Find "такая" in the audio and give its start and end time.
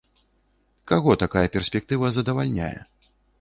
1.23-1.43